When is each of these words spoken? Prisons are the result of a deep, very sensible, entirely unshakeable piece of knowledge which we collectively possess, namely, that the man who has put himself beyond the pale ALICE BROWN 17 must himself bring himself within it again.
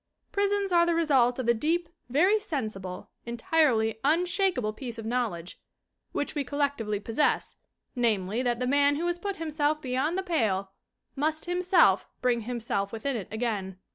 Prisons 0.31 0.71
are 0.71 0.83
the 0.87 0.95
result 0.95 1.37
of 1.37 1.47
a 1.47 1.53
deep, 1.53 1.87
very 2.09 2.39
sensible, 2.39 3.11
entirely 3.27 3.99
unshakeable 4.03 4.73
piece 4.73 4.97
of 4.97 5.05
knowledge 5.05 5.61
which 6.11 6.33
we 6.33 6.43
collectively 6.43 6.99
possess, 6.99 7.55
namely, 7.95 8.41
that 8.41 8.59
the 8.59 8.65
man 8.65 8.95
who 8.95 9.05
has 9.05 9.19
put 9.19 9.35
himself 9.35 9.79
beyond 9.79 10.17
the 10.17 10.23
pale 10.23 10.55
ALICE 10.55 10.71
BROWN 10.71 11.17
17 11.17 11.17
must 11.33 11.45
himself 11.45 12.07
bring 12.19 12.41
himself 12.41 12.91
within 12.91 13.15
it 13.15 13.27
again. 13.31 13.77